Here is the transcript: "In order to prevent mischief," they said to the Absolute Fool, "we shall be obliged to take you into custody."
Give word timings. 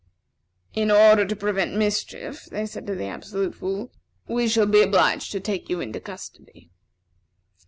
"In 0.73 0.89
order 0.89 1.27
to 1.27 1.35
prevent 1.35 1.75
mischief," 1.75 2.45
they 2.45 2.65
said 2.65 2.87
to 2.87 2.95
the 2.95 3.05
Absolute 3.05 3.53
Fool, 3.53 3.91
"we 4.27 4.47
shall 4.47 4.65
be 4.65 4.81
obliged 4.81 5.31
to 5.31 5.39
take 5.39 5.69
you 5.69 5.79
into 5.79 5.99
custody." 5.99 6.71